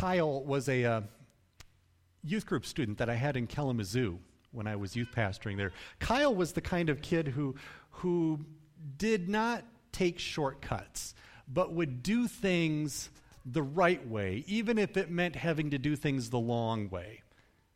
[0.00, 1.00] Kyle was a uh,
[2.24, 4.18] youth group student that I had in Kalamazoo
[4.50, 5.72] when I was youth pastoring there.
[5.98, 7.54] Kyle was the kind of kid who,
[7.90, 8.40] who
[8.96, 11.14] did not take shortcuts,
[11.46, 13.10] but would do things
[13.44, 17.20] the right way, even if it meant having to do things the long way.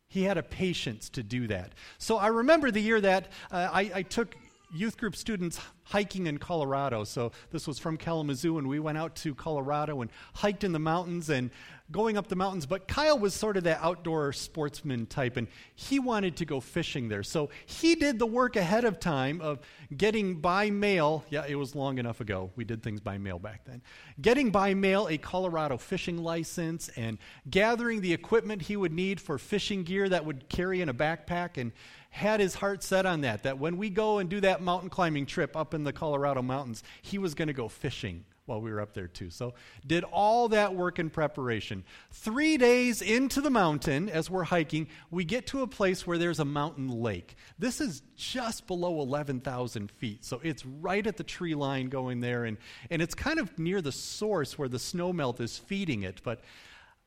[0.07, 1.73] He had a patience to do that.
[1.99, 4.35] So I remember the year that uh, I, I took
[4.73, 7.03] youth group students hiking in Colorado.
[7.03, 10.79] So this was from Kalamazoo, and we went out to Colorado and hiked in the
[10.79, 11.51] mountains and
[11.91, 12.65] going up the mountains.
[12.65, 17.09] But Kyle was sort of that outdoor sportsman type, and he wanted to go fishing
[17.09, 17.23] there.
[17.23, 19.59] So he did the work ahead of time of
[19.95, 21.23] getting by mail.
[21.29, 22.51] Yeah, it was long enough ago.
[22.55, 23.81] We did things by mail back then.
[24.19, 27.17] Getting by mail a Colorado fishing license and
[27.49, 31.57] gathering the equipment he would need for fishing gear that would carry in a backpack
[31.57, 31.71] and
[32.09, 35.25] had his heart set on that, that when we go and do that mountain climbing
[35.25, 38.81] trip up in the Colorado mountains, he was going to go fishing while we were
[38.81, 39.29] up there too.
[39.29, 39.53] So,
[39.85, 41.83] did all that work in preparation.
[42.11, 46.39] Three days into the mountain, as we're hiking, we get to a place where there's
[46.39, 47.35] a mountain lake.
[47.57, 50.23] This is just below 11,000 feet.
[50.23, 52.57] So, it's right at the tree line going there, and,
[52.89, 56.21] and it's kind of near the source where the snow melt is feeding it.
[56.23, 56.41] But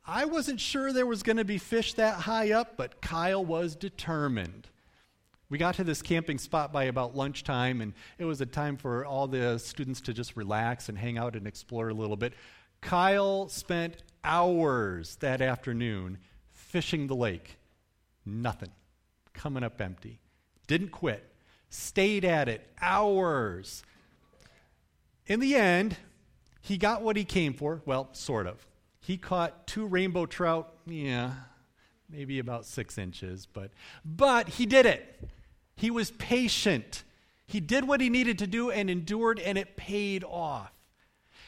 [0.05, 3.75] I wasn't sure there was going to be fish that high up, but Kyle was
[3.75, 4.67] determined.
[5.49, 9.03] We got to this camping spot by about lunchtime, and it was a time for
[9.03, 12.33] all the students to just relax and hang out and explore a little bit.
[12.81, 16.19] Kyle spent hours that afternoon
[16.51, 17.57] fishing the lake.
[18.25, 18.69] Nothing.
[19.33, 20.19] Coming up empty.
[20.67, 21.23] Didn't quit.
[21.71, 23.81] Stayed at it hours.
[25.25, 25.97] In the end,
[26.61, 27.81] he got what he came for.
[27.85, 28.67] Well, sort of.
[28.99, 30.75] He caught two rainbow trout.
[30.85, 31.31] Yeah,
[32.07, 33.71] maybe about six inches, but
[34.05, 35.29] but he did it.
[35.79, 37.05] He was patient.
[37.45, 40.73] He did what he needed to do and endured, and it paid off.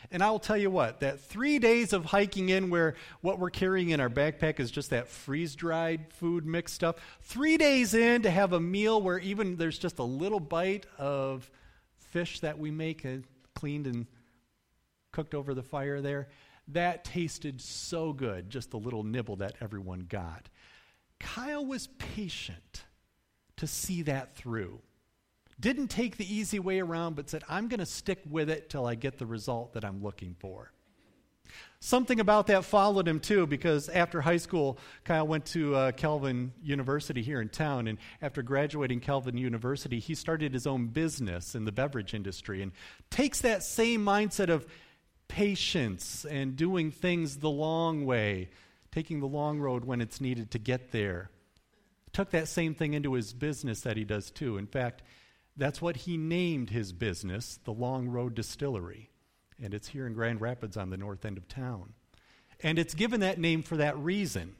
[0.10, 3.50] And I will tell you what, that three days of hiking in where what we're
[3.50, 8.22] carrying in our backpack is just that freeze dried food mixed stuff, three days in
[8.22, 11.52] to have a meal where even there's just a little bite of
[11.98, 13.18] fish that we make, uh,
[13.54, 14.06] cleaned and
[15.12, 16.30] cooked over the fire there,
[16.70, 20.48] that tasted so good, just the little nibble that everyone got.
[21.20, 22.86] Kyle was patient
[23.62, 24.80] to see that through.
[25.60, 28.88] Didn't take the easy way around, but said, I'm going to stick with it till
[28.88, 30.72] I get the result that I'm looking for.
[31.80, 36.54] Something about that followed him too, because after high school, Kyle went to uh, Calvin
[36.64, 37.88] University here in town.
[37.88, 42.72] And after graduating Calvin University, he started his own business in the beverage industry and
[43.12, 44.66] takes that same mindset of
[45.28, 48.50] patience and doing things the long way,
[48.92, 51.30] taking the long road when it's needed to get there
[52.14, 54.58] took that same thing into his business that he does too.
[54.58, 55.02] In fact,
[55.58, 59.10] that's what he named his business, the Long Road Distillery.
[59.62, 61.94] And it's here in Grand Rapids on the north end of town.
[62.62, 64.56] And it's given that name for that reason,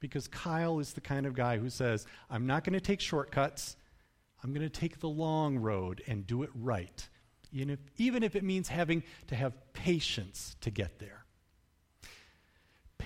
[0.00, 3.76] because Kyle is the kind of guy who says, I'm not going to take shortcuts.
[4.42, 7.08] I'm going to take the long road and do it right,
[7.52, 11.25] even if, even if it means having to have patience to get there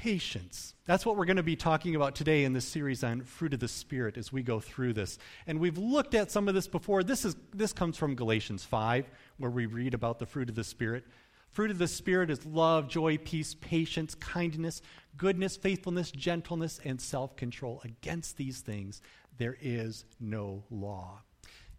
[0.00, 0.74] patience.
[0.86, 3.60] That's what we're going to be talking about today in this series on fruit of
[3.60, 5.18] the spirit as we go through this.
[5.46, 7.02] And we've looked at some of this before.
[7.02, 10.64] This is this comes from Galatians 5 where we read about the fruit of the
[10.64, 11.04] spirit.
[11.50, 14.80] Fruit of the spirit is love, joy, peace, patience, kindness,
[15.18, 17.82] goodness, faithfulness, gentleness, and self-control.
[17.84, 19.02] Against these things
[19.36, 21.20] there is no law.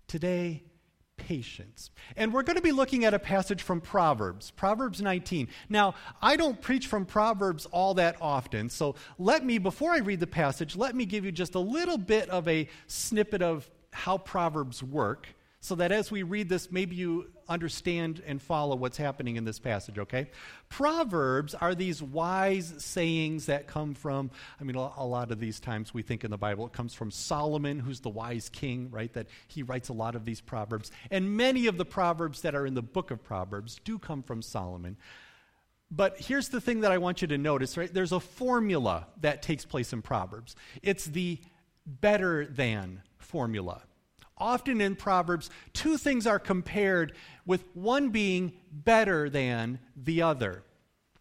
[0.08, 0.62] Today
[1.28, 1.92] patience.
[2.16, 5.48] And we're going to be looking at a passage from Proverbs, Proverbs 19.
[5.70, 10.20] Now, I don't preach from Proverbs all that often, so let me, before I read
[10.20, 14.18] the passage, let me give you just a little bit of a snippet of how
[14.18, 15.28] Proverbs work
[15.64, 19.60] so that as we read this, maybe you understand and follow what's happening in this
[19.60, 20.32] passage, okay?
[20.70, 25.94] Proverbs are these wise sayings that come from, I mean, a lot of these times
[25.94, 29.14] we think in the Bible it comes from Solomon, who's the wise king, right?
[29.14, 30.92] That he writes a lot of these Proverbs.
[31.12, 34.42] And many of the Proverbs that are in the book of Proverbs do come from
[34.42, 34.98] Solomon.
[35.92, 37.94] But here's the thing that I want you to notice, right?
[37.94, 40.56] There's a formula that takes place in Proverbs.
[40.82, 41.38] It's the
[41.86, 43.84] better than formula
[44.42, 47.14] often in Proverbs, two things are compared,
[47.46, 50.64] with one being better than the other.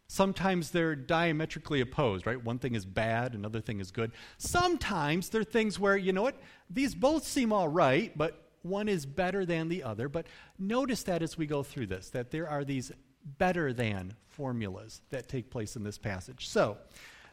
[0.08, 2.42] Sometimes they're diametrically opposed, right?
[2.42, 4.10] One thing is bad, another thing is good.
[4.38, 9.06] Sometimes they're things where, you know what, these both seem all right, but one is
[9.06, 10.08] better than the other.
[10.08, 10.26] But
[10.58, 12.90] notice that as we go through this, that there are these
[13.38, 16.48] better than formulas that take place in this passage.
[16.48, 16.78] So,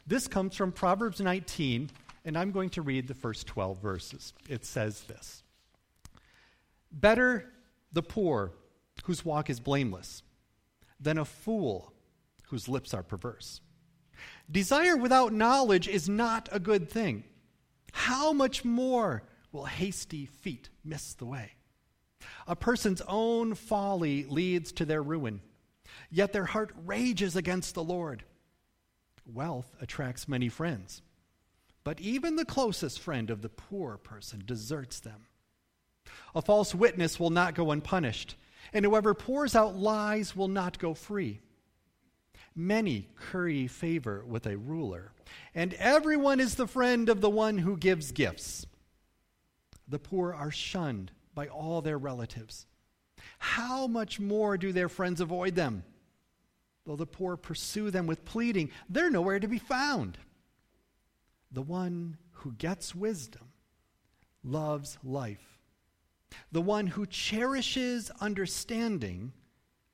[0.06, 1.90] this comes from Proverbs 19,
[2.24, 4.34] and I'm going to read the first 12 verses.
[4.48, 5.44] It says this
[6.92, 7.52] Better
[7.92, 8.54] the poor
[9.06, 10.24] whose walk is blameless
[11.00, 11.94] than a fool
[12.50, 13.62] whose lips are perverse.
[14.50, 17.24] Desire without knowledge is not a good thing.
[17.92, 21.52] How much more will hasty feet miss the way?
[22.48, 25.42] A person's own folly leads to their ruin,
[26.10, 28.24] yet their heart rages against the Lord.
[29.26, 31.02] Wealth attracts many friends,
[31.84, 35.26] but even the closest friend of the poor person deserts them.
[36.36, 38.36] A false witness will not go unpunished,
[38.74, 41.40] and whoever pours out lies will not go free.
[42.56, 45.12] Many curry favor with a ruler,
[45.54, 48.66] and everyone is the friend of the one who gives gifts.
[49.88, 52.66] The poor are shunned by all their relatives.
[53.40, 55.84] How much more do their friends avoid them?
[56.86, 60.18] Though the poor pursue them with pleading, they're nowhere to be found.
[61.52, 63.50] The one who gets wisdom
[64.44, 65.57] loves life.
[66.52, 69.34] The one who cherishes understanding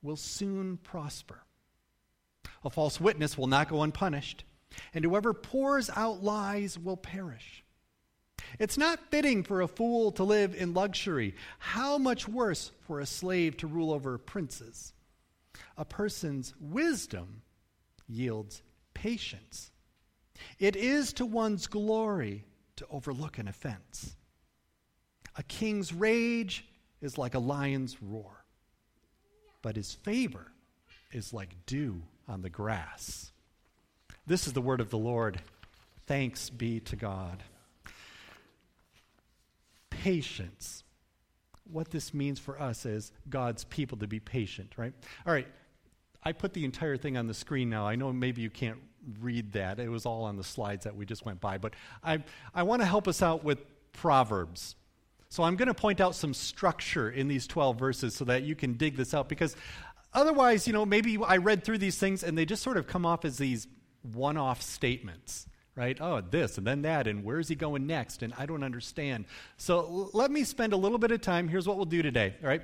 [0.02, 1.42] will soon prosper.
[2.64, 4.44] A false witness will not go unpunished,
[4.92, 7.64] and whoever pours out lies will perish.
[8.58, 11.34] It's not fitting for a fool to live in luxury.
[11.58, 14.92] How much worse for a slave to rule over princes?
[15.76, 17.42] A person's wisdom
[18.06, 18.62] yields
[18.92, 19.70] patience.
[20.58, 22.44] It is to one's glory
[22.76, 24.16] to overlook an offense.
[25.36, 26.64] A king's rage
[27.00, 28.44] is like a lion's roar,
[29.62, 30.52] but his favor
[31.12, 33.32] is like dew on the grass.
[34.26, 35.40] This is the word of the Lord.
[36.06, 37.42] Thanks be to God.
[39.90, 40.84] Patience.
[41.70, 44.92] What this means for us as God's people to be patient, right?
[45.26, 45.48] All right,
[46.22, 47.86] I put the entire thing on the screen now.
[47.86, 48.78] I know maybe you can't
[49.20, 49.78] read that.
[49.78, 51.58] It was all on the slides that we just went by.
[51.58, 52.22] But I,
[52.54, 53.58] I want to help us out with
[53.92, 54.76] Proverbs.
[55.34, 58.54] So I'm going to point out some structure in these 12 verses so that you
[58.54, 59.56] can dig this out because
[60.14, 63.04] Otherwise, you know, maybe I read through these things and they just sort of come
[63.04, 63.66] off as these
[64.12, 66.00] one off statements, right?
[66.00, 68.22] Oh, this and then that, and where's he going next?
[68.22, 69.24] And I don't understand.
[69.56, 71.48] So l- let me spend a little bit of time.
[71.48, 72.62] Here's what we'll do today, all right?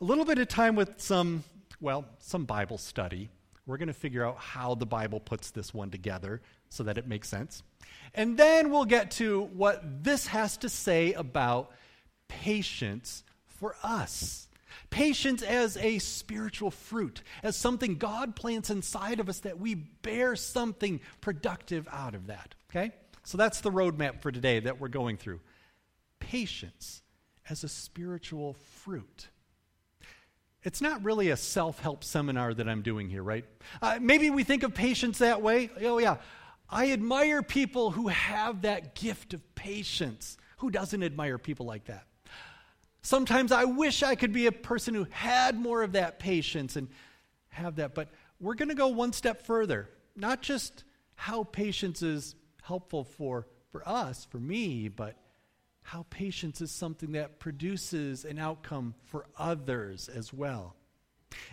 [0.00, 1.42] A little bit of time with some,
[1.80, 3.30] well, some Bible study.
[3.66, 7.08] We're going to figure out how the Bible puts this one together so that it
[7.08, 7.64] makes sense.
[8.14, 11.72] And then we'll get to what this has to say about
[12.40, 14.48] patience for us.
[14.90, 20.36] Patience as a spiritual fruit, as something God plants inside of us that we bear
[20.36, 22.54] something productive out of that.
[22.70, 22.92] Okay?
[23.24, 25.40] So that's the roadmap for today that we're going through.
[26.20, 27.02] Patience
[27.48, 29.28] as a spiritual fruit.
[30.62, 33.44] It's not really a self help seminar that I'm doing here, right?
[33.80, 35.70] Uh, maybe we think of patience that way.
[35.82, 36.16] Oh, yeah.
[36.70, 40.38] I admire people who have that gift of patience.
[40.58, 42.06] Who doesn't admire people like that?
[43.02, 46.88] Sometimes I wish I could be a person who had more of that patience and
[47.48, 47.94] have that.
[47.94, 48.08] But
[48.40, 49.90] we're going to go one step further.
[50.14, 50.84] Not just
[51.16, 55.16] how patience is helpful for, for us, for me, but
[55.82, 60.76] how patience is something that produces an outcome for others as well.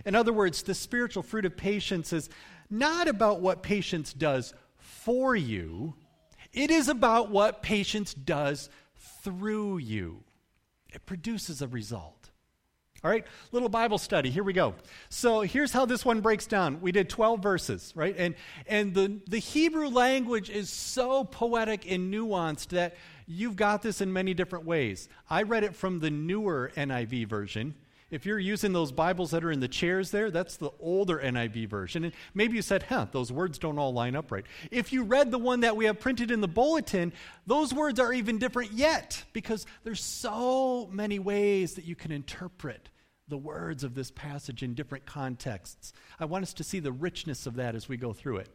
[0.06, 2.30] In other words, the spiritual fruit of patience is
[2.70, 5.96] not about what patience does for you,
[6.54, 8.70] it is about what patience does
[9.24, 10.24] through you
[10.94, 12.30] it produces a result.
[13.02, 14.30] All right, little Bible study.
[14.30, 14.76] Here we go.
[15.08, 16.82] So here's how this one breaks down.
[16.82, 18.14] We did 12 verses, right?
[18.18, 18.36] And
[18.68, 24.12] and the, the Hebrew language is so poetic and nuanced that you've got this in
[24.12, 25.08] many different ways.
[25.30, 27.76] I read it from the newer NIV version.
[28.12, 31.68] If you're using those Bibles that are in the chairs there, that's the older NIV
[31.68, 32.06] version.
[32.06, 34.46] And maybe you said, huh, those words don't all line up right.
[34.72, 37.14] If you read the one that we have printed in the bulletin,
[37.46, 42.90] those words are even different yet because there's so many ways that you can interpret
[43.28, 45.94] the words of this passage in different contexts.
[46.20, 48.50] I want us to see the richness of that as we go through it.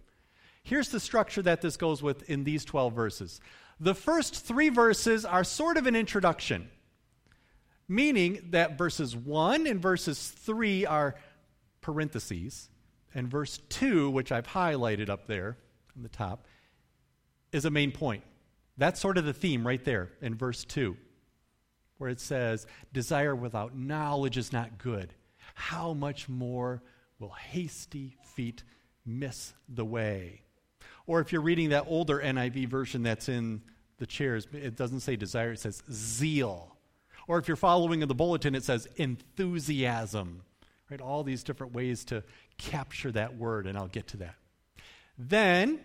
[0.64, 3.40] Here's the structure that this goes with in these 12 verses.
[3.78, 6.70] The first three verses are sort of an introduction
[7.88, 11.14] meaning that verses 1 and verses 3 are
[11.80, 12.70] parentheses,
[13.14, 15.58] and verse 2, which I've highlighted up there
[15.96, 16.46] on the top,
[17.52, 18.24] is a main point.
[18.76, 20.96] That's sort of the theme right there in verse 2,
[21.98, 25.14] where it says, Desire without knowledge is not good.
[25.54, 26.82] How much more
[27.18, 28.64] will hasty feet
[29.06, 30.42] miss the way?
[31.06, 33.62] Or if you're reading that older NIV version that's in
[33.98, 36.74] the chairs, it doesn't say desire, it says zeal.
[37.26, 40.43] Or if you're following in the bulletin, it says enthusiasm.
[40.90, 41.00] Right?
[41.00, 42.23] All these different ways to
[42.59, 44.37] capture that word, and I'll get to that.
[45.16, 45.81] Then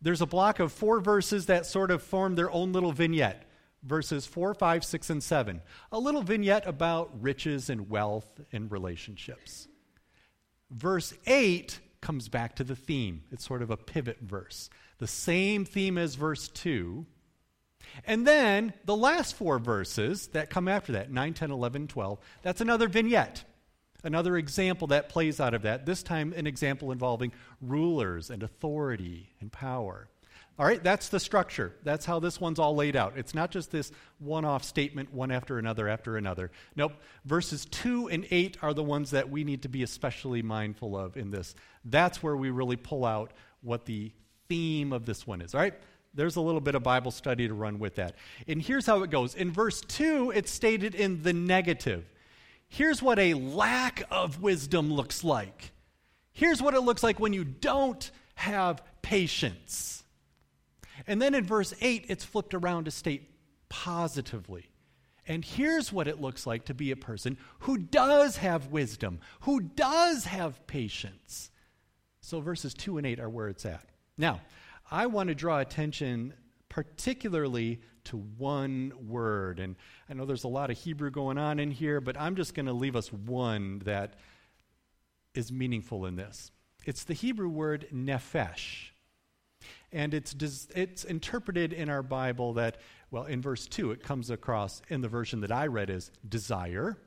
[0.00, 3.46] there's a block of four verses that sort of form their own little vignette
[3.82, 5.60] verses 4, 5, 6, and 7.
[5.90, 9.68] A little vignette about riches and wealth and relationships.
[10.70, 13.22] Verse 8 comes back to the theme.
[13.30, 14.70] It's sort of a pivot verse.
[14.98, 17.06] The same theme as verse 2.
[18.06, 22.60] And then the last four verses that come after that 9, 10, 11, 12 that's
[22.60, 23.44] another vignette.
[24.04, 29.30] Another example that plays out of that, this time an example involving rulers and authority
[29.40, 30.08] and power.
[30.58, 31.72] All right, that's the structure.
[31.82, 33.14] That's how this one's all laid out.
[33.16, 36.50] It's not just this one off statement, one after another after another.
[36.76, 36.92] Nope.
[37.24, 41.16] Verses 2 and 8 are the ones that we need to be especially mindful of
[41.16, 41.54] in this.
[41.84, 44.12] That's where we really pull out what the
[44.48, 45.54] theme of this one is.
[45.54, 45.74] All right?
[46.14, 48.16] There's a little bit of Bible study to run with that.
[48.46, 49.34] And here's how it goes.
[49.34, 52.04] In verse 2, it's stated in the negative.
[52.68, 55.72] Here's what a lack of wisdom looks like.
[56.32, 60.04] Here's what it looks like when you don't have patience.
[61.06, 63.30] And then in verse 8, it's flipped around to state
[63.68, 64.68] positively.
[65.26, 69.60] And here's what it looks like to be a person who does have wisdom, who
[69.60, 71.50] does have patience.
[72.20, 73.84] So verses 2 and 8 are where it's at.
[74.18, 74.40] Now,
[74.92, 76.34] I want to draw attention
[76.68, 79.58] particularly to one word.
[79.58, 79.76] And
[80.08, 82.66] I know there's a lot of Hebrew going on in here, but I'm just going
[82.66, 84.14] to leave us one that
[85.34, 86.50] is meaningful in this.
[86.84, 88.90] It's the Hebrew word nephesh.
[89.92, 90.34] And it's,
[90.74, 92.78] it's interpreted in our Bible that,
[93.10, 96.98] well, in verse 2, it comes across in the version that I read as desire.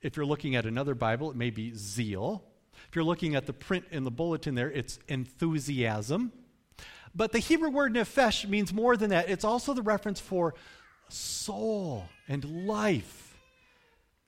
[0.00, 2.42] If you're looking at another Bible, it may be zeal.
[2.88, 6.32] If you're looking at the print in the bulletin there, it's enthusiasm.
[7.14, 9.28] But the Hebrew word nephesh means more than that.
[9.28, 10.54] It's also the reference for
[11.08, 13.38] soul and life.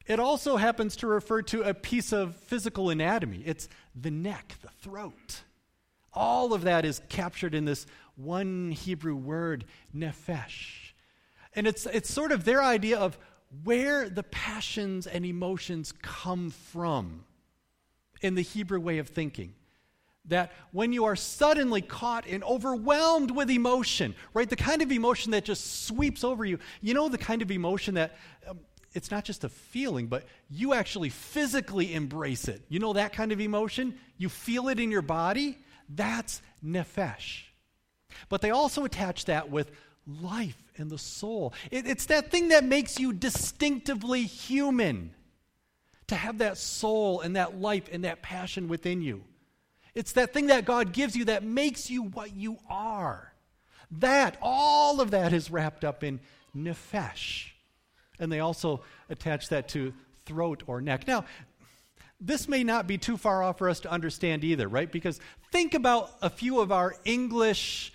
[0.07, 3.43] It also happens to refer to a piece of physical anatomy.
[3.47, 5.43] It's the neck, the throat.
[6.13, 7.87] All of that is captured in this
[8.17, 10.93] one Hebrew word, nephesh.
[11.55, 13.17] And it's, it's sort of their idea of
[13.65, 17.25] where the passions and emotions come from
[18.21, 19.55] in the Hebrew way of thinking.
[20.27, 25.33] That when you are suddenly caught and overwhelmed with emotion, right, the kind of emotion
[25.33, 28.17] that just sweeps over you, you know, the kind of emotion that
[28.49, 28.61] um,
[28.93, 32.63] it's not just a feeling, but you actually physically embrace it.
[32.69, 33.99] You know that kind of emotion?
[34.17, 35.59] You feel it in your body?
[35.89, 37.43] That's nephesh.
[38.29, 39.71] But they also attach that with
[40.07, 41.55] life and the soul.
[41.71, 45.15] It, it's that thing that makes you distinctively human.
[46.09, 49.25] To have that soul and that life and that passion within you.
[49.95, 53.33] It's that thing that God gives you that makes you what you are.
[53.91, 56.21] That, all of that is wrapped up in
[56.57, 57.51] nephesh.
[58.19, 59.93] And they also attach that to
[60.25, 61.07] throat or neck.
[61.07, 61.25] Now,
[62.21, 64.91] this may not be too far off for us to understand either, right?
[64.91, 65.21] Because
[65.51, 67.93] think about a few of our English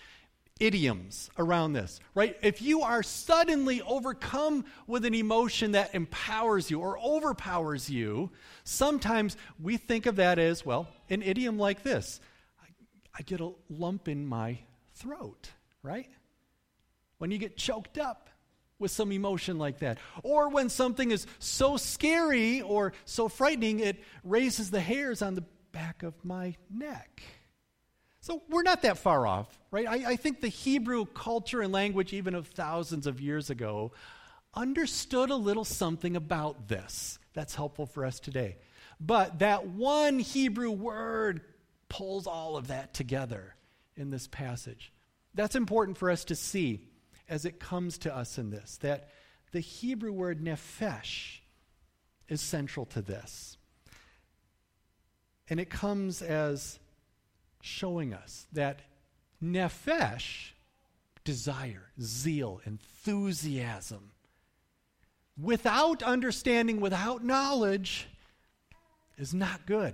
[0.60, 2.38] idioms around this, right?
[2.42, 8.32] If you are suddenly overcome with an emotion that empowers you or overpowers you,
[8.64, 12.20] sometimes we think of that as, well, an idiom like this
[12.62, 12.68] I,
[13.20, 14.60] I get a lump in my
[14.96, 15.50] throat,
[15.84, 16.10] right?
[17.18, 18.30] When you get choked up,
[18.80, 19.98] with some emotion like that.
[20.24, 25.44] Or when something is so scary or so frightening, it raises the hairs on the
[25.72, 27.24] back of my neck.
[28.28, 29.88] So we're not that far off, right?
[29.88, 33.94] I, I, think the Hebrew culture and language, even of thousands of years ago,
[34.54, 38.58] understood a little something about this that's helpful for us today.
[39.00, 41.40] But that one Hebrew word
[41.88, 43.56] pulls all of that together
[43.96, 44.92] in this passage.
[45.34, 46.82] That's important for us to see
[47.30, 49.08] as it comes to us in this that
[49.54, 51.38] the Hebrew word nephesh
[52.28, 53.58] is central to this.
[55.50, 56.78] And it comes as
[57.62, 58.82] showing us that
[59.44, 60.52] nephesh,
[61.24, 64.12] desire, zeal, enthusiasm,
[65.42, 68.08] without understanding, without knowledge,
[69.18, 69.94] is not good.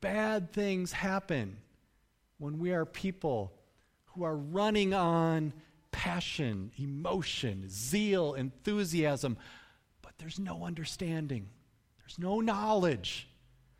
[0.00, 1.58] Bad things happen
[2.38, 3.52] when we are people
[4.06, 5.52] who are running on
[5.90, 9.36] passion, emotion, zeal, enthusiasm,
[10.02, 11.48] but there's no understanding,
[12.00, 13.28] there's no knowledge,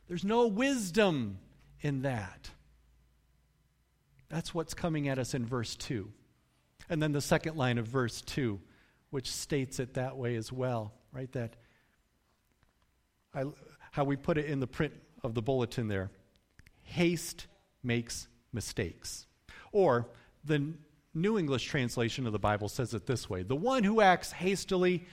[0.07, 1.39] there's no wisdom
[1.83, 2.51] in that.
[4.29, 6.11] That's what's coming at us in verse 2.
[6.89, 8.59] And then the second line of verse 2,
[9.11, 11.31] which states it that way as well, right?
[11.33, 11.57] That
[13.35, 13.45] I,
[13.91, 16.11] how we put it in the print of the bulletin there
[16.83, 17.47] haste
[17.83, 19.27] makes mistakes.
[19.71, 20.09] Or
[20.45, 20.73] the
[21.15, 25.07] New English translation of the Bible says it this way The one who acts hastily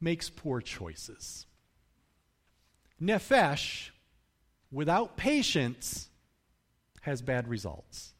[0.00, 1.46] makes poor choices.
[3.00, 3.90] Nephesh,
[4.74, 6.08] without patience,
[7.02, 8.12] has bad results.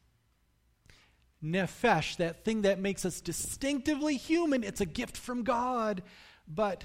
[1.42, 6.02] Nephesh, that thing that makes us distinctively human, it's a gift from God.
[6.46, 6.84] But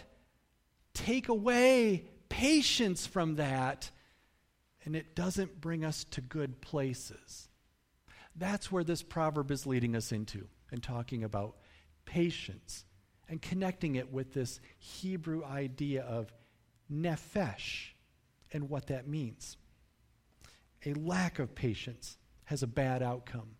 [0.93, 3.91] take away patience from that,
[4.83, 7.47] and it doesn't bring us to good places.
[8.35, 11.57] That's where this proverb is leading us into and talking about
[12.05, 12.85] patience
[13.27, 16.33] and connecting it with this Hebrew idea of
[16.91, 17.89] nephesh
[18.51, 19.57] and what that means.
[20.85, 23.55] A lack of patience has a bad outcome.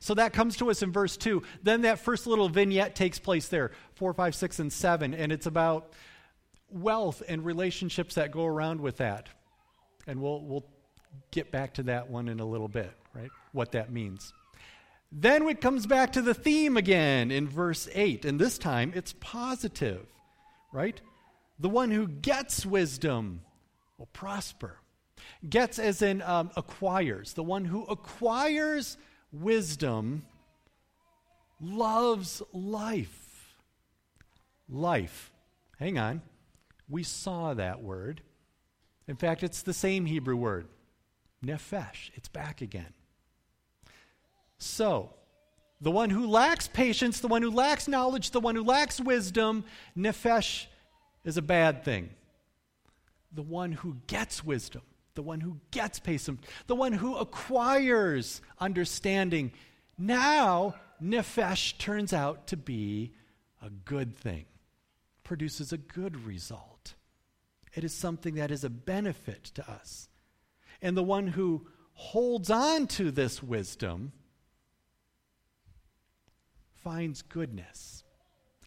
[0.00, 1.42] So that comes to us in verse 2.
[1.62, 5.14] Then that first little vignette takes place there 4, 5, 6, and 7.
[5.14, 5.92] And it's about
[6.70, 9.28] wealth and relationships that go around with that.
[10.06, 10.66] And we'll, we'll
[11.30, 13.30] get back to that one in a little bit, right?
[13.52, 14.32] What that means.
[15.12, 18.24] Then it comes back to the theme again in verse 8.
[18.24, 20.06] And this time it's positive,
[20.72, 21.00] right?
[21.58, 23.42] The one who gets wisdom
[23.98, 24.78] will prosper.
[25.48, 27.34] Gets as in um, acquires.
[27.34, 28.96] The one who acquires
[29.32, 30.24] wisdom
[31.60, 33.56] loves life.
[34.68, 35.30] Life.
[35.78, 36.22] Hang on.
[36.88, 38.22] We saw that word.
[39.08, 40.66] In fact, it's the same Hebrew word,
[41.44, 42.10] nephesh.
[42.14, 42.92] It's back again.
[44.58, 45.10] So,
[45.80, 49.64] the one who lacks patience, the one who lacks knowledge, the one who lacks wisdom,
[49.96, 50.66] nephesh
[51.24, 52.10] is a bad thing.
[53.32, 54.82] The one who gets wisdom,
[55.16, 59.52] the one who gets patience, the one who acquires understanding.
[59.98, 63.12] Now, nephesh turns out to be
[63.60, 64.44] a good thing,
[65.24, 66.94] produces a good result.
[67.74, 70.08] It is something that is a benefit to us.
[70.80, 74.12] And the one who holds on to this wisdom
[76.74, 78.04] finds goodness.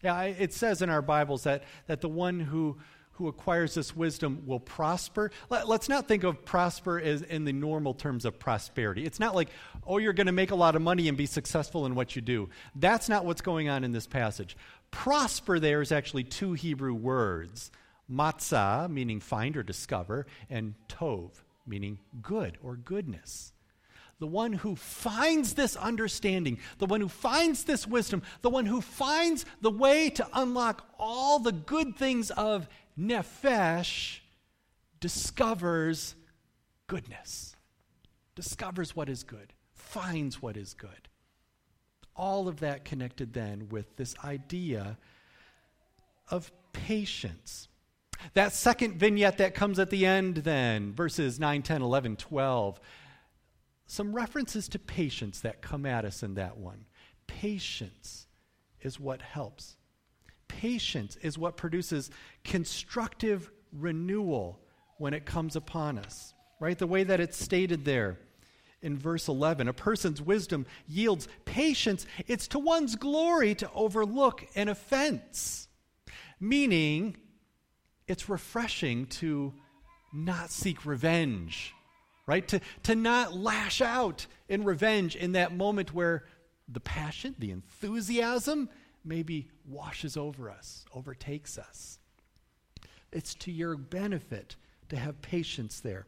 [0.02, 2.78] Yeah, it says in our Bibles that, that the one who
[3.20, 5.30] who acquires this wisdom will prosper.
[5.50, 9.04] Let, us not think of prosper as in the normal terms of prosperity.
[9.04, 9.50] It's not like,
[9.86, 12.22] oh, you're going to make a lot of money and be successful in what you
[12.22, 12.48] do.
[12.74, 14.56] That's not what's going on in this passage.
[14.90, 17.70] Prosper there is actually two Hebrew words
[18.10, 21.30] matzah, meaning find or discover, and tov,
[21.66, 23.52] meaning good or goodness
[24.20, 28.80] the one who finds this understanding, the one who finds this wisdom, the one who
[28.80, 32.68] finds the way to unlock all the good things of
[33.00, 34.20] Nephesh
[35.00, 36.14] discovers
[36.86, 37.56] goodness,
[38.34, 41.08] discovers what is good, finds what is good.
[42.14, 44.98] All of that connected then with this idea
[46.28, 47.68] of patience.
[48.34, 52.80] That second vignette that comes at the end, then, verses 9, 10, 11, 12,
[53.86, 56.84] some references to patience that come at us in that one.
[57.26, 58.26] Patience
[58.82, 59.76] is what helps.
[60.50, 62.10] Patience is what produces
[62.42, 64.58] constructive renewal
[64.98, 66.76] when it comes upon us, right?
[66.76, 68.18] The way that it's stated there
[68.82, 74.68] in verse 11 a person's wisdom yields patience, it's to one's glory to overlook an
[74.68, 75.68] offense,
[76.40, 77.16] meaning
[78.08, 79.54] it's refreshing to
[80.12, 81.72] not seek revenge,
[82.26, 82.46] right?
[82.48, 86.24] To, to not lash out in revenge in that moment where
[86.68, 88.68] the passion, the enthusiasm,
[89.04, 91.98] maybe washes over us, overtakes us.
[93.12, 94.56] It's to your benefit
[94.90, 96.06] to have patience there.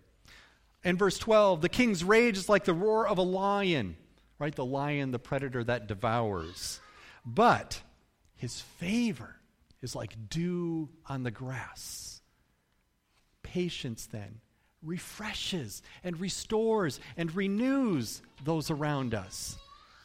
[0.84, 3.96] In verse 12, the king's rage is like the roar of a lion,
[4.38, 4.54] right?
[4.54, 6.80] The lion, the predator that devours.
[7.24, 7.80] But
[8.36, 9.36] his favor
[9.80, 12.20] is like dew on the grass.
[13.42, 14.40] Patience, then,
[14.82, 19.56] refreshes and restores and renews those around us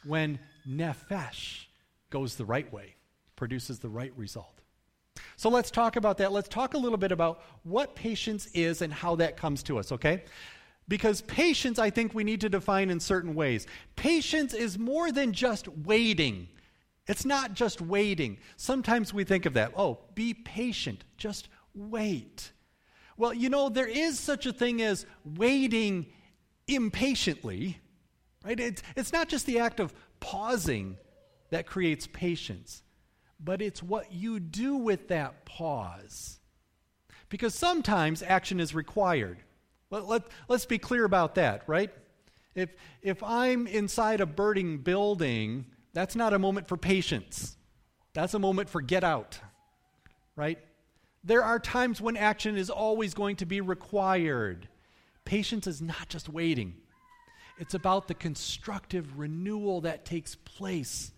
[0.03, 1.65] when nephesh
[2.09, 2.95] goes the right way,
[3.35, 4.61] produces the right result.
[5.35, 6.31] So let's talk about that.
[6.31, 9.91] Let's talk a little bit about what patience is and how that comes to us,
[9.91, 10.23] okay?
[10.87, 13.67] Because patience, I think we need to define in certain ways.
[13.95, 16.47] Patience is more than just waiting.
[17.07, 18.37] It's not just waiting.
[18.55, 19.73] Sometimes we think of that.
[19.75, 21.03] Oh, be patient.
[21.17, 22.51] Just wait.
[23.17, 26.07] Well, you know, there is such a thing as waiting
[26.67, 27.79] impatiently,
[28.45, 28.59] right?
[28.59, 30.97] It's, it's not just the act of pausing
[31.49, 32.83] that creates patience,
[33.39, 36.39] but it's what you do with that pause.
[37.29, 39.37] Because sometimes action is required.
[39.89, 41.91] Let, let, let's be clear about that, right?
[42.55, 42.69] If,
[43.01, 47.55] if I'm inside a burning building, that's not a moment for patience.
[48.13, 49.39] That's a moment for get out,
[50.35, 50.57] right?
[51.23, 54.67] There are times when action is always going to be required.
[55.25, 56.75] Patience is not just waiting,
[57.59, 61.11] it's about the constructive renewal that takes place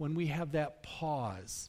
[0.00, 1.68] when we have that pause.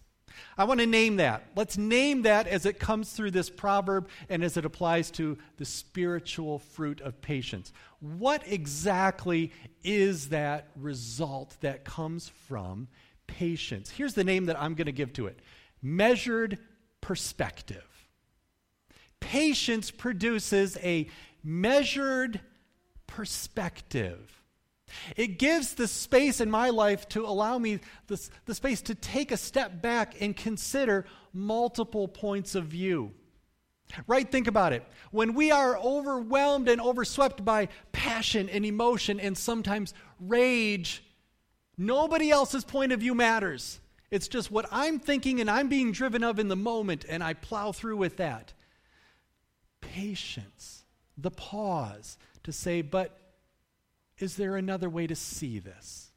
[0.58, 1.44] I want to name that.
[1.54, 5.66] Let's name that as it comes through this proverb and as it applies to the
[5.66, 7.74] spiritual fruit of patience.
[8.00, 9.52] What exactly
[9.84, 12.88] is that result that comes from
[13.28, 13.90] patience?
[13.90, 15.38] Here's the name that I'm going to give to it
[15.82, 16.58] measured
[17.02, 17.84] perspective.
[19.20, 21.10] Patience produces a
[21.44, 22.40] measured
[23.08, 24.41] perspective.
[25.16, 29.32] It gives the space in my life to allow me the, the space to take
[29.32, 33.14] a step back and consider multiple points of view.
[34.08, 34.30] Right?
[34.30, 34.86] Think about it.
[35.12, 41.04] When we are overwhelmed and overswept by passion and emotion and sometimes rage,
[41.78, 43.82] nobody else's point of view matters.
[44.10, 47.34] It's just what I'm thinking and I'm being driven of in the moment, and I
[47.34, 48.54] plow through with that.
[49.80, 50.84] Patience,
[51.18, 53.18] the pause to say, but
[54.22, 56.12] is there another way to see this?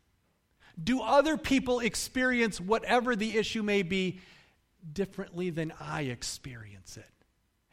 [0.82, 4.20] Do other people experience whatever the issue may be
[4.92, 7.04] differently than I experience it?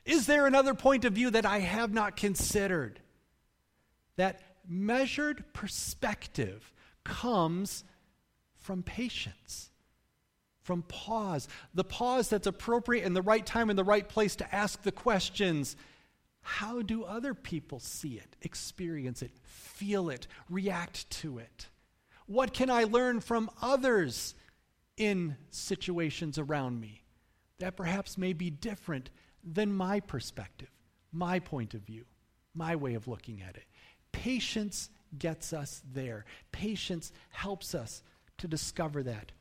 [0.06, 3.00] Is there another point of view that I have not considered?
[4.18, 6.72] That measured perspective
[7.04, 7.84] comes
[8.60, 9.72] from patience,
[10.62, 11.48] from pause.
[11.74, 14.92] The pause that's appropriate in the right time and the right place to ask the
[14.92, 15.76] questions
[16.42, 21.68] how do other people see it, experience it, feel it, react to it?
[22.26, 24.36] What can I learn from others
[24.98, 27.04] in situations around me
[27.60, 29.10] that perhaps may be different
[29.44, 30.70] than my perspective,
[31.12, 32.06] my point of view,
[32.56, 33.66] my way of looking at it?
[34.12, 36.26] Patience gets us there.
[36.52, 38.02] Patience helps us
[38.38, 39.32] to discover that.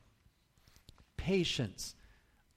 [1.16, 1.94] Patience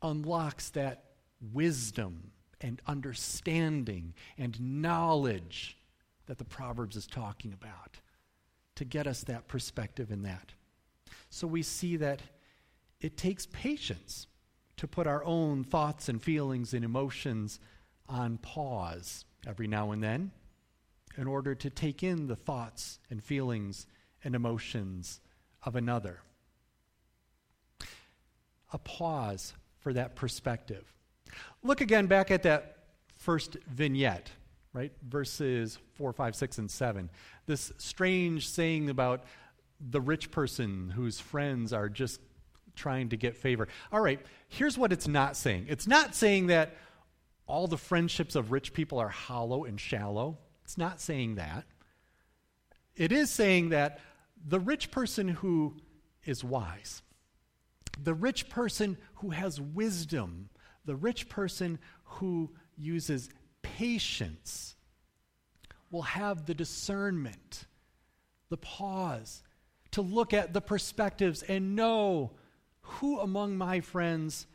[0.01, 1.06] unlocks that
[1.53, 2.33] wisdom
[2.63, 5.78] and understanding and knowledge
[6.26, 7.99] that the Proverbs is talking about
[8.76, 10.54] to get us that perspective in that.
[11.30, 12.21] So we see that
[13.02, 14.28] it takes patience
[14.78, 17.60] to put our own thoughts and feelings and emotions
[18.08, 20.32] on pause every now and then
[21.17, 23.86] in order to take in the thoughts and feelings
[24.23, 25.19] and emotions
[25.63, 26.19] of another.
[28.71, 30.92] A pause for that perspective.
[31.63, 32.78] Look again back at that
[33.15, 34.30] first vignette,
[34.74, 34.91] right?
[35.08, 37.10] Verses 4, 5, 6, and 7.
[37.46, 39.24] This strange saying about
[39.80, 42.19] the rich person whose friends are just
[42.76, 43.67] trying to get favor.
[43.91, 46.76] All right, here's what it's not saying it's not saying that
[47.46, 50.38] all the friendships of rich people are hollow and shallow.
[50.63, 51.65] It's not saying that.
[52.96, 54.00] It is saying that
[54.46, 55.76] the rich person who
[56.26, 57.02] is wise,
[58.02, 60.50] the rich person who has wisdom,
[60.86, 63.30] the rich person who uses
[63.62, 64.76] patience
[65.91, 67.65] will have the discernment,
[68.50, 69.43] the pause,
[69.91, 72.32] to look at the perspectives and know
[72.82, 74.48] who among my friends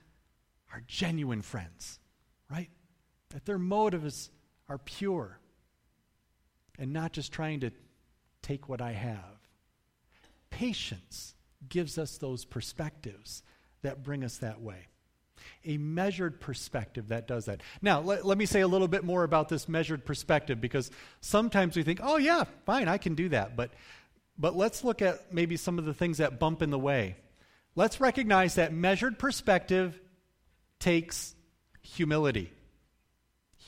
[0.72, 1.98] are genuine friends,
[2.50, 2.70] right?
[3.30, 4.30] That their motives
[4.68, 5.38] are pure
[6.78, 7.70] and not just trying to
[8.42, 9.38] take what I have.
[10.50, 11.34] Patience
[11.68, 13.42] gives us those perspectives
[13.82, 14.88] that bring us that way
[15.64, 17.62] a measured perspective that does that.
[17.82, 21.76] Now, let, let me say a little bit more about this measured perspective because sometimes
[21.76, 23.56] we think, oh, yeah, fine, I can do that.
[23.56, 23.70] But,
[24.38, 27.16] but let's look at maybe some of the things that bump in the way.
[27.74, 30.00] Let's recognize that measured perspective
[30.80, 31.34] takes
[31.82, 32.52] humility.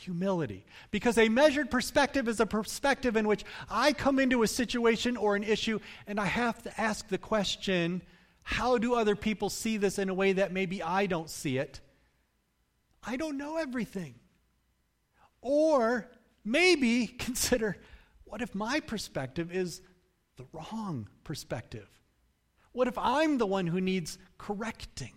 [0.01, 0.65] Humility.
[0.91, 5.37] Because a measured perspective is a perspective in which I come into a situation or
[5.37, 8.03] an issue and I have to ask the question
[8.43, 11.81] how do other people see this in a way that maybe I don't see it?
[13.03, 14.15] I don't know everything.
[15.41, 16.09] Or
[16.45, 17.77] maybe consider
[18.25, 19.83] what if my perspective is
[20.37, 21.89] the wrong perspective?
[22.73, 25.15] What if I'm the one who needs correcting?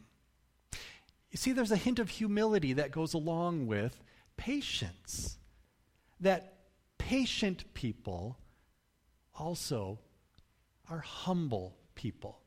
[1.30, 4.04] You see, there's a hint of humility that goes along with
[4.38, 5.38] patience.
[6.20, 6.58] That
[6.98, 8.38] patient people
[9.36, 10.00] also
[10.90, 12.43] are humble people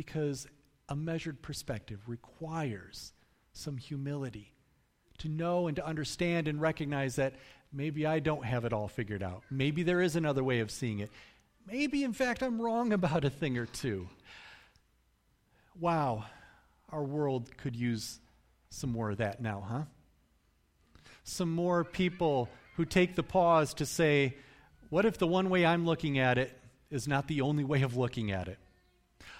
[0.00, 0.46] because
[0.88, 3.12] a measured perspective requires
[3.52, 4.54] some humility
[5.18, 7.34] to know and to understand and recognize that
[7.70, 9.42] maybe I don't have it all figured out.
[9.50, 11.10] Maybe there is another way of seeing it.
[11.66, 14.08] Maybe, in fact, I'm wrong about a thing or two.
[15.78, 16.24] Wow,
[16.88, 18.20] our world could use
[18.70, 19.82] some more of that now, huh?
[21.24, 24.38] Some more people who take the pause to say,
[24.88, 26.58] what if the one way I'm looking at it
[26.90, 28.58] is not the only way of looking at it?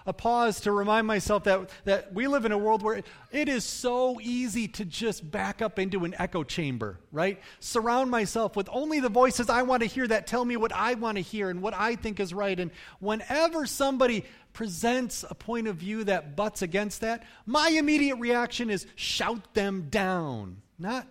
[0.07, 3.65] A pause to remind myself that, that we live in a world where it is
[3.65, 7.41] so easy to just back up into an echo chamber, right?
[7.61, 10.95] Surround myself with only the voices I want to hear that tell me what I
[10.95, 12.59] want to hear and what I think is right.
[12.59, 18.71] And whenever somebody presents a point of view that butts against that, my immediate reaction
[18.71, 21.07] is shout them down, not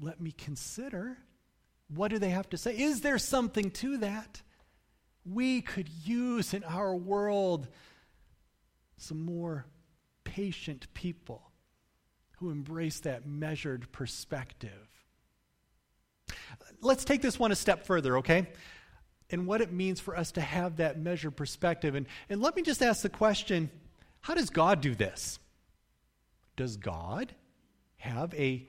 [0.00, 1.18] let me consider.
[1.88, 2.76] What do they have to say?
[2.76, 4.42] Is there something to that?
[5.24, 7.68] We could use in our world
[8.96, 9.66] some more
[10.24, 11.50] patient people
[12.38, 14.88] who embrace that measured perspective.
[16.80, 18.48] let's take this one a step further, okay?
[19.30, 21.94] And what it means for us to have that measured perspective.
[21.94, 23.70] And, and let me just ask the question
[24.20, 25.38] how does God do this?
[26.56, 27.34] Does God
[27.96, 28.66] have a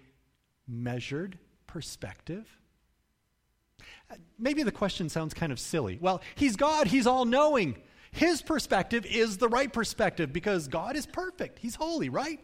[0.67, 2.45] measured perspective?
[4.11, 5.97] Uh, maybe the question sounds kind of silly.
[6.01, 7.75] Well, He's God, He's all knowing.
[8.15, 12.39] His perspective is the right perspective because God is perfect, He's holy, right?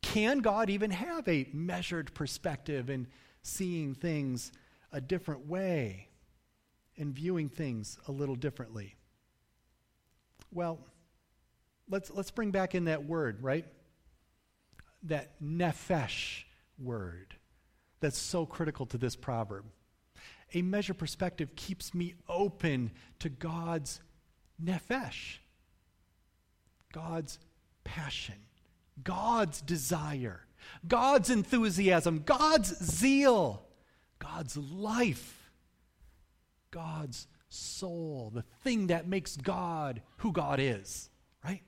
[0.00, 3.06] Can God even have a measured perspective in
[3.42, 4.50] seeing things
[4.92, 6.08] a different way
[6.96, 8.96] and viewing things a little differently?
[10.50, 10.78] Well,
[11.90, 13.66] let's, let's bring back in that word, right?
[15.02, 16.44] That nephesh
[16.78, 17.34] word
[18.00, 19.66] that's so critical to this proverb.
[20.54, 24.00] A measured perspective keeps me open to God's
[24.62, 25.38] nephesh,
[26.92, 27.38] God's
[27.84, 28.36] passion,
[29.02, 30.40] God's desire,
[30.86, 33.62] God's enthusiasm, God's zeal,
[34.18, 35.50] God's life,
[36.70, 41.10] God's soul, the thing that makes God who God is,
[41.44, 41.62] right?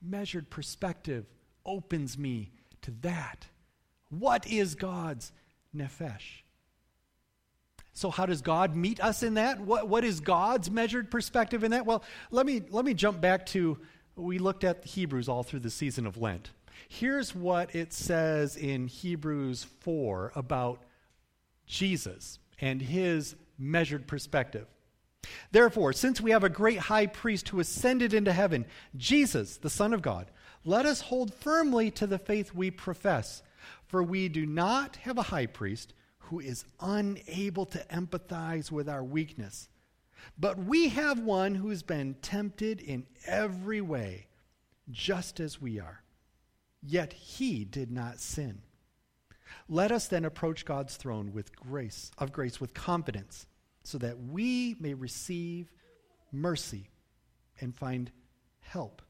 [0.00, 1.26] Measured perspective
[1.64, 3.46] opens me to that.
[4.10, 5.32] What is God's
[5.74, 6.42] nephesh?
[7.94, 9.60] So, how does God meet us in that?
[9.60, 11.84] What, what is God's measured perspective in that?
[11.84, 13.78] Well, let me, let me jump back to
[14.16, 16.50] we looked at Hebrews all through the season of Lent.
[16.88, 20.82] Here's what it says in Hebrews 4 about
[21.66, 24.66] Jesus and his measured perspective.
[25.52, 29.92] Therefore, since we have a great high priest who ascended into heaven, Jesus, the Son
[29.92, 30.30] of God,
[30.64, 33.42] let us hold firmly to the faith we profess.
[33.86, 39.04] For we do not have a high priest who is unable to empathize with our
[39.04, 39.68] weakness,
[40.38, 44.26] but we have one who's been tempted in every way,
[44.90, 46.02] just as we are.
[46.82, 48.62] Yet he did not sin.
[49.68, 53.46] Let us then approach God's throne with grace of grace with confidence,
[53.84, 55.72] so that we may receive
[56.32, 56.88] mercy
[57.60, 58.10] and find
[58.60, 59.02] help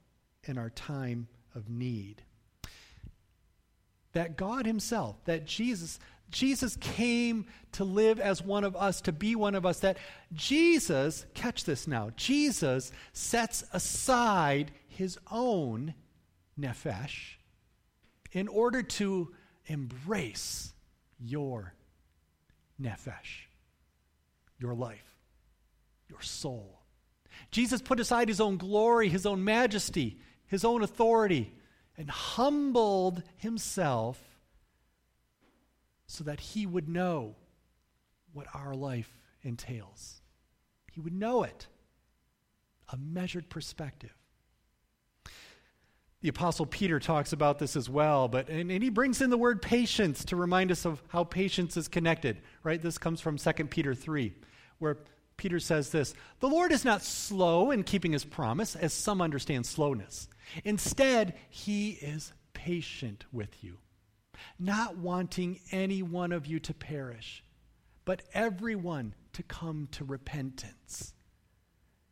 [0.45, 2.23] in our time of need.
[4.13, 5.99] That God Himself, that Jesus,
[6.33, 9.81] Jesus came to live as one of us, to be one of us.
[9.81, 9.99] That
[10.33, 15.95] Jesus, catch this now, Jesus sets aside His own
[16.59, 17.37] nephesh
[18.33, 19.33] in order to
[19.67, 20.73] embrace
[21.19, 21.75] your
[22.81, 23.47] nephesh,
[24.59, 25.17] your life,
[26.09, 26.81] your soul.
[27.51, 31.53] Jesus put aside his own glory, his own majesty, his own authority,
[31.97, 34.21] and humbled himself
[36.13, 37.35] so that he would know
[38.35, 40.21] what our life entails.
[40.93, 41.69] He would know it.
[42.93, 44.13] A measured perspective.
[46.21, 49.39] The Apostle Peter talks about this as well, but and, and, he brings in the
[49.39, 52.43] word patience to remind us of how patience is connected.
[52.63, 52.81] Right?
[52.81, 54.35] This comes from 2 Peter 3,
[54.81, 54.99] where
[55.39, 59.65] Peter says this The Lord is not slow in keeping his promise, as some understand
[59.65, 60.29] slowness.
[60.63, 63.79] Instead, he is patient with you,
[64.59, 67.45] not wanting any one of you to perish,
[68.05, 71.15] but everyone to come to repentance.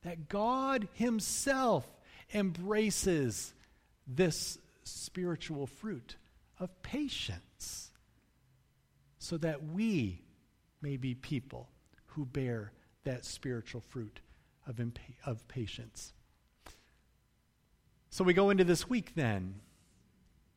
[0.02, 1.86] That God Himself
[2.32, 3.52] embraces
[4.06, 6.16] this spiritual fruit
[6.58, 7.90] of patience
[9.18, 10.22] so that we
[10.82, 11.68] may be people
[12.06, 12.72] who bear
[13.04, 14.20] that spiritual fruit
[14.66, 14.80] of,
[15.26, 16.12] of patience.
[18.10, 19.60] So we go into this week then,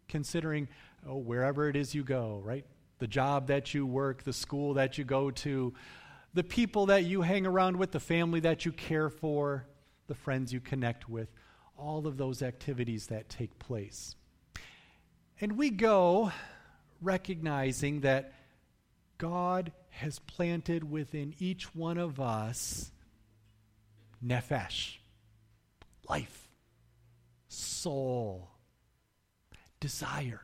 [0.07, 0.67] considering
[1.07, 2.65] oh, wherever it is you go, right?
[2.99, 5.73] The job that you work, the school that you go to,
[6.33, 9.65] the people that you hang around with, the family that you care for,
[10.07, 11.29] the friends you connect with,
[11.77, 14.15] all of those activities that take place.
[15.41, 16.31] And we go
[17.01, 18.33] recognizing that
[19.17, 22.91] God has planted within each one of us
[24.25, 24.97] nephesh,
[26.09, 26.47] life,
[27.47, 28.49] soul,
[29.79, 30.41] desire,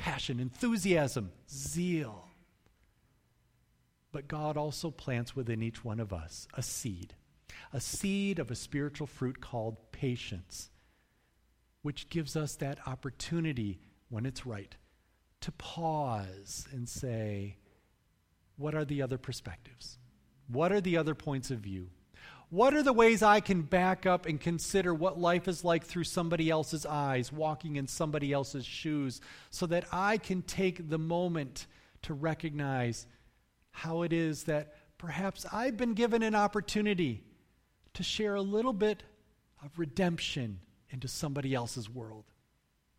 [0.00, 2.26] passion, enthusiasm, zeal.
[4.12, 7.14] But God also plants within each one of us a seed,
[7.72, 10.70] a seed of a spiritual fruit called patience,
[11.82, 14.74] which gives us that opportunity when it's right
[15.42, 17.58] to pause and say,
[18.56, 19.98] what are the other perspectives?
[20.48, 21.90] What are the other points of view?
[22.50, 26.04] What are the ways I can back up and consider what life is like through
[26.04, 31.68] somebody else's eyes, walking in somebody else's shoes, so that I can take the moment
[32.02, 33.06] to recognize
[33.70, 37.22] how it is that perhaps I've been given an opportunity
[37.94, 39.04] to share a little bit
[39.62, 40.58] of redemption
[40.90, 42.24] into somebody else's world,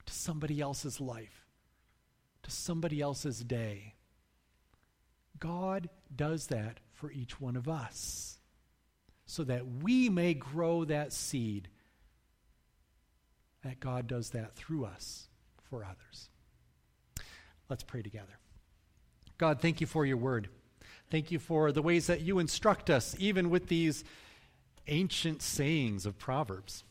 [0.05, 1.45] to somebody else's life,
[2.43, 3.95] to somebody else's day.
[5.39, 8.37] God does that for each one of us
[9.32, 11.70] so that we may grow that seed,
[13.63, 15.30] that God does that through us
[15.70, 16.28] for others.
[17.70, 18.39] Let's pray together.
[19.38, 20.50] God, thank you for your word.
[21.10, 24.04] Thank you for the ways that you instruct us, even with these
[24.88, 26.84] ancient sayings of Proverbs.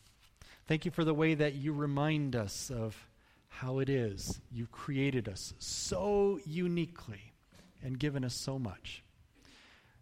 [0.67, 3.07] Thank you for the way that you remind us of
[3.49, 7.35] how it is you created us so uniquely
[7.83, 9.03] and given us so much.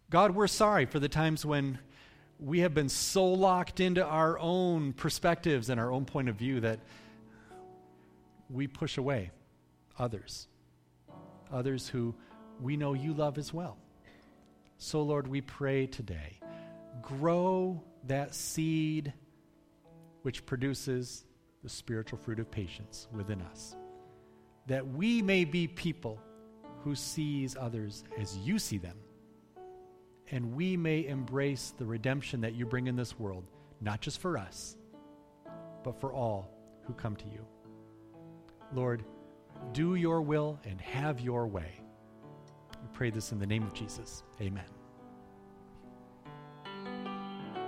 [0.09, 1.79] God, we're sorry for the times when
[2.39, 6.61] we have been so locked into our own perspectives and our own point of view
[6.61, 6.79] that
[8.49, 9.31] we push away
[9.97, 10.47] others,
[11.51, 12.15] others who
[12.61, 13.77] we know you love as well.
[14.77, 16.39] So, Lord, we pray today
[17.01, 19.13] grow that seed
[20.21, 21.25] which produces
[21.63, 23.75] the spiritual fruit of patience within us.
[24.67, 26.19] That we may be people
[26.83, 28.97] who sees others as you see them.
[30.31, 33.45] And we may embrace the redemption that you bring in this world,
[33.81, 34.77] not just for us,
[35.83, 36.51] but for all
[36.83, 37.45] who come to you.
[38.73, 39.03] Lord,
[39.73, 41.81] do your will and have your way.
[42.81, 44.23] We pray this in the name of Jesus.
[44.39, 44.63] Amen.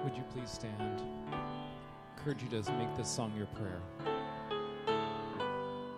[0.03, 1.01] Would you please stand?
[2.21, 3.81] encourage you to make this song your prayer.